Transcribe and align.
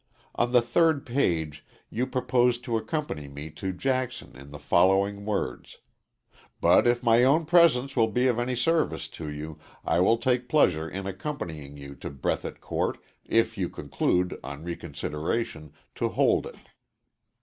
On 0.33 0.51
the 0.51 0.63
third 0.63 1.05
page 1.05 1.63
you 1.91 2.07
proposed 2.07 2.63
to 2.63 2.75
accompany 2.75 3.27
me 3.27 3.51
to 3.51 3.71
Jackson 3.71 4.35
in 4.35 4.49
the 4.49 4.57
following 4.57 5.25
words: 5.25 5.77
"But 6.59 6.87
if 6.87 7.03
my 7.03 7.23
own 7.23 7.45
presence 7.45 7.95
will 7.95 8.07
be 8.07 8.25
of 8.25 8.39
any 8.39 8.55
service 8.55 9.07
to 9.09 9.29
you, 9.29 9.59
I 9.85 9.99
will 9.99 10.17
take 10.17 10.49
pleasure 10.49 10.89
in 10.89 11.05
accompanying 11.05 11.77
you 11.77 11.93
to 11.97 12.09
Breathitt 12.09 12.59
court, 12.59 12.97
if 13.25 13.59
you 13.59 13.69
conclude, 13.69 14.39
on 14.43 14.63
reconsideration, 14.63 15.71
to 15.93 16.09
hold 16.09 16.47
it." 16.47 16.57